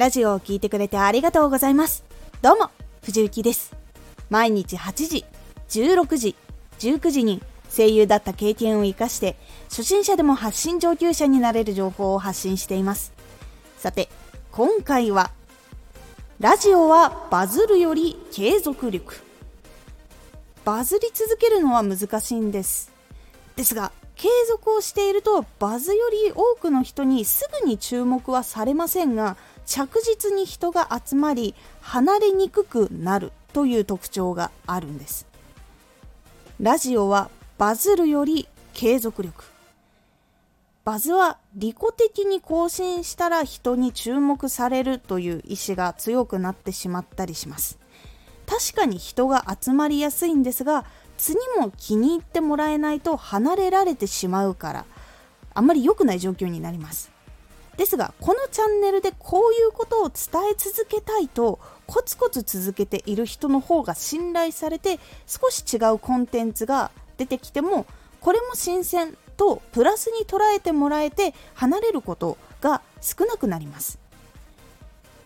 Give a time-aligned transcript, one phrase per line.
[0.00, 2.04] ラジオを聴いてくれてありがとうございます。
[2.40, 2.70] どうも、
[3.02, 3.76] 藤幸です。
[4.30, 5.26] 毎日8時、
[5.68, 6.36] 16時、
[6.78, 9.36] 19時に声優だった経験を活かして、
[9.68, 13.12] 初心者でも発信上級者になれる情報を発信しています。
[13.76, 14.08] さて、
[14.52, 15.32] 今回は、
[16.38, 19.16] ラジオはバズるより継続力。
[20.64, 22.90] バズり続けるのは難しいんです。
[23.54, 29.38] ですが、継続をしているとバズより多くの人にすぐに注目はされませんが
[29.70, 35.28] 着実に人が集まり離れにくくなるという特徴があるんです。
[36.58, 39.44] ラジオはバズるより継続力。
[40.84, 47.78] バズは利己的に更新したら人に注目されるという意志が強くなってしまったりします。
[48.46, 50.84] 確かに人が集まりやすいんですが
[51.16, 54.84] 次も気に入ってもらえないと離れられてしまうから
[55.54, 57.19] あんまり良くない状況になります。
[57.80, 67.86] ですがこのチャンネルでこういうことを伝え続けたいとコツコツ続けている人の方が信頼されて少し違うコンテンツが出てきても
[68.20, 73.98] これも新鮮とプラスに捉えてもらえて離れることが少なくなります。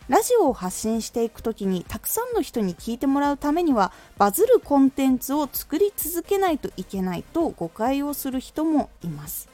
[0.06, 9.48] ラジオを発信していく時にたくさんの人に聞いてもらうためにはバズるコンテンツを作り続けないといけないと誤解をする人もいます。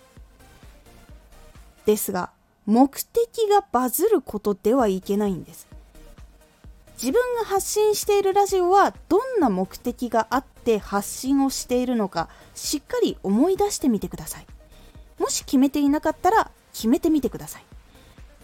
[1.87, 2.31] ですが
[2.71, 5.67] 目的がバズることではいけないんです。
[7.03, 14.47] 自分が発信しているラジオはどんな目的があって発信をしているのかしっかり思い出してみてください。
[15.19, 17.65] もし決めていなかったら決めてみてください。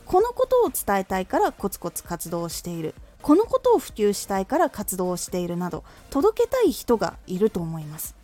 [0.04, 2.96] このことを伝えたいからコツコツ活動している。
[3.22, 8.16] このことを普及したいから活動しているなど届けたい人がいると思います。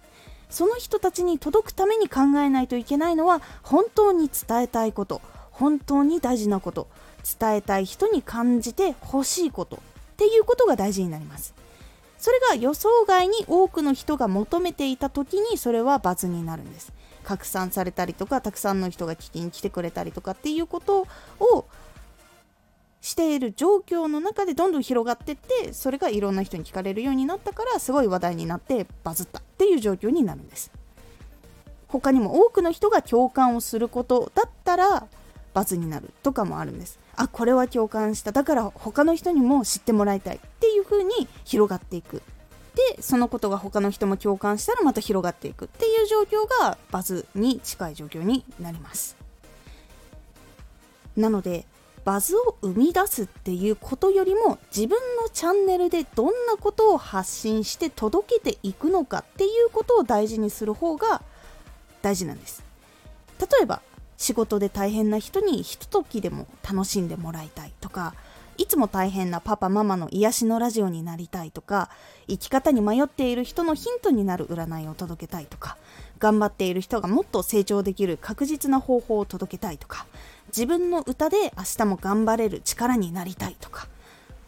[0.50, 5.22] その人たちに届くために考えないといけないのは本当に伝えたいこと。
[5.52, 6.88] 本当に大事なこと
[7.38, 9.80] 伝えたい人に感じてほしいことっ
[10.16, 11.54] ていうことが大事になります。
[12.18, 16.92] それが予想外に多くの人が求めていた時にそれはバズになるんです。
[17.24, 21.06] 拡散されたりとかたくさんの人が聞きに来てくれたりとかっていうこと
[21.40, 21.64] を
[23.00, 30.70] している状況の中でどんどん広がってってそれがいろんな人に聞かれるようになったからすごい話題になってバズったっていう状況になるんです。
[31.88, 35.08] 他にも多くの人が共感をすることだったら
[35.54, 36.98] 罰になるとかもあるんです。
[37.16, 38.32] あこれは共感した。
[38.32, 42.22] だから他の人にも知ってもらいたいっていう風に広がっていく。
[42.96, 45.66] でそのことが他の人も共感したらまた広がっていく。
[45.66, 49.16] っていう状況がバズに近い状況になります。
[51.16, 51.66] なので
[52.04, 61.22] バズを生み出すっていうことよりも自分のチャンネルでどんなことを発信して届けていくのかっていうことを大事にする方が
[62.00, 62.64] 大事なんです。
[63.38, 63.82] 例えば
[64.22, 68.14] 仕事で大変な人にひとときでも楽しんでもらいたいとか
[68.56, 71.90] いつも大変なパパママの癒しのラジオになりたいとか
[72.28, 75.76] 生き方に迷っている人のヒントになる占いを届けたいとか
[76.20, 80.06] 頑張っている人がもっと成長できる確実な方法を届けたいとか
[80.48, 83.88] 自分の歌で明日も頑張れる力になりたいとか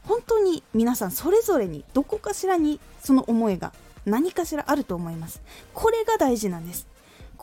[0.05, 3.73] 本当に皆さんそれぞれにどこかしらにその思いが
[4.07, 5.43] 何かしらあると思います。
[5.73, 6.94] これが大事なんです。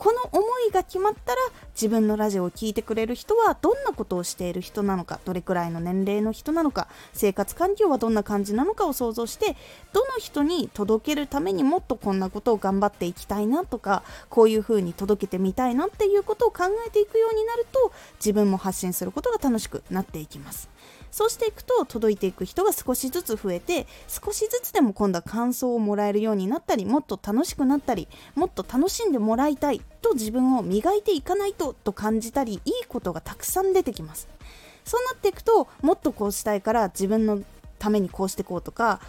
[0.02, 1.38] この思いが決まったら
[1.74, 9.54] 自分のラジオを聴いてくれる人はどんなことをしている人なのかどれくらいの年齢の人なのか生活環境はどんな感じなのかを想像して
[9.92, 20.68] どの人に届けるためにもっとこんなことを頑張っていきたいなとかこういう風に届けてみたいなっていうことを考えていくようになると自分も発信することが楽しくなっていきます。
[21.12, 34.26] そうしていくと届いていく人が少しずつ増えて少しずつでも今度は感想をもらえるようになったりもっと楽しくなったりもっと楽しんでもらいたいと自分を磨いていかないとと感じたりいいことがたくさん出てきます。
[34.84, 37.42] そうなっていくともっとこうしたいから自分の
[37.78, 39.00] ためにこうしていこうとか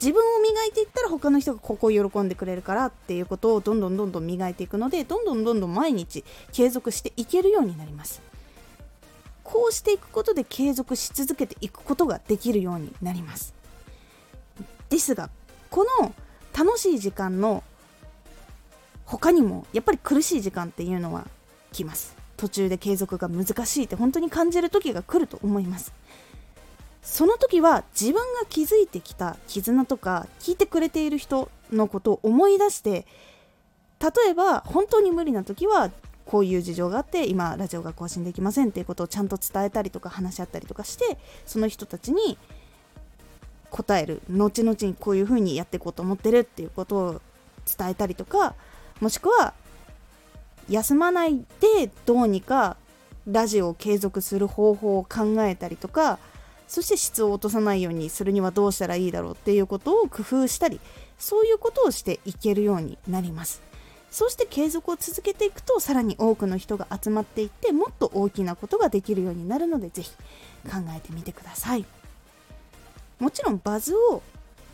[0.00, 8.29] 自分を磨いていったら他の人がここを喜んでくれるからっていうことをどんどんどんどん磨いていくのでどんどんどんどん毎日継続していけるようになります。
[9.44, 13.54] こうしていくことで継続し続けていくことができるようになります。
[14.88, 15.30] ですが
[15.70, 16.14] この
[16.56, 17.62] 楽しい時間の
[19.04, 21.26] 他にもやっぱり苦しい時間っていうのは
[21.72, 22.16] 来ます。
[22.36, 25.92] 途中で継続が難しいって本当に感じる時が来ると思います。
[27.02, 33.06] その時は自分が築いてきた絆とか聞いてくれている人のことを思い出して
[34.00, 35.90] 例えば本当に無理な時は
[36.30, 42.38] こういう事情があって今ラジオが更新できませんっていうことをちゃんと伝えたりとか話し合ったりとかしてその人たちに
[43.68, 47.20] 答える後々にこういうふうにやっていこうと思ってるっていうことを
[47.76, 48.54] 伝えたりとか
[49.00, 49.54] もしくは
[50.68, 52.76] 休まないでどうにか
[53.26, 56.20] ラジオを継続する方法を考えたりとか
[56.68, 60.78] そして質を落とさないようにするにはどうしたらいいだろうっていうことを工夫したり
[61.18, 63.69] そういうことをしていけるようになります。
[64.10, 70.10] そうして継続を続けていくとさらに多くの人が集まっていってもっと大きなことができるようになるのでぜひ
[70.64, 71.84] 考えてみてください。
[73.18, 74.22] もちろんバズを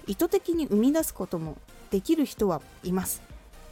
[0.06, 1.56] 意図的に生み出すことも
[1.90, 3.22] できる人はいます。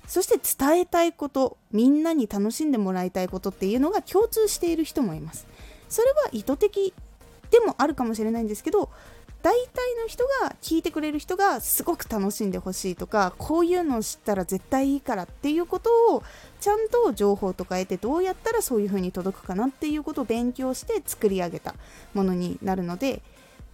[0.07, 5.47] そして伝えたいことみんなに楽しんでもらいたいことっていうのが共通している人もいます。
[5.89, 6.93] それは意図的
[7.51, 8.91] でもあるかもしれないんですけど
[9.45, 16.23] 大体の人が聞いてくれる人がすごく楽しんでほしいとかこういうのを知ったら絶対いいからっていうことを
[16.63, 21.75] ちゃんと情報とか得てどうやったらそういう風に届くかなっていうことを勉強して作り上げた
[22.15, 23.21] ものになるので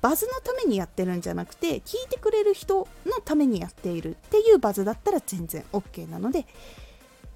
[0.02, 6.46] バズのためにやってるんじゃなくて聞いてくれる人のためにやっているっていうバズだったら全然 OK なので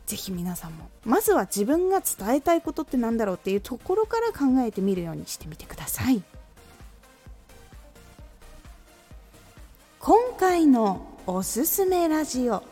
[0.06, 6.20] ぜひ皆さんもまずは自分が伝えたいことって何だろうっていうところから考えてみるようにしてみてください。
[10.62, 12.62] のおすすめラジオ。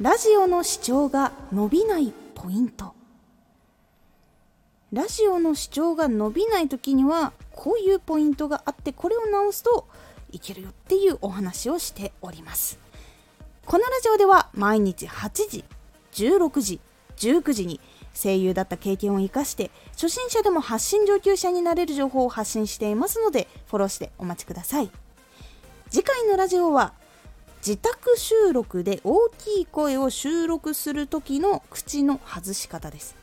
[0.00, 2.94] ラジオの視聴が伸びないポイント。
[4.92, 9.88] ラジオの視聴が伸びない時にはこういうポイントがあってこれを直すと
[10.30, 12.78] いけるよっていうお話をしております。
[13.64, 15.64] このラジオでは毎日8時
[16.12, 16.80] 16時
[17.16, 17.80] 19時に
[18.14, 24.90] 声優だった経験を生かして初心者でも発信上級者になれる情報を発信していますのでフォローしてお待ちください。
[25.88, 26.92] 次回のラジオは
[27.58, 33.16] 自宅収録で大きい声を収録する時の口の外し方です。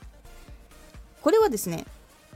[1.22, 1.86] これはですね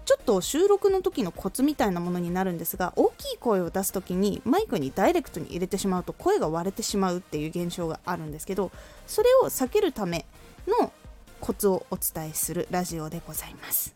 [0.05, 8.71] ちょっと収録の時のコツみたいなものになるんですが大きい声を出す時にマイクにダイレクトに入れてしまうと声が割れてしまうっていう現象があるんですけど
[9.05, 10.25] それを避けるため
[10.65, 10.93] の
[11.41, 13.95] コツをお伝えするラジオでございます。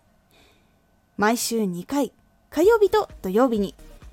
[1.17, 2.11] 毎週2回
[2.49, 3.75] 火曜日と土曜日に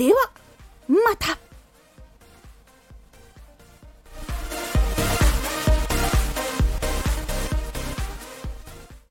[0.00, 0.30] では
[0.88, 1.49] また。